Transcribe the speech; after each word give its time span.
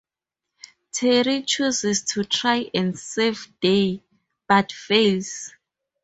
Terry 0.91 1.43
chooses 1.43 2.01
to 2.05 2.23
try 2.23 2.71
and 2.73 2.97
save 2.97 3.53
Day 3.59 4.01
but 4.47 4.71
fails. 4.71 5.53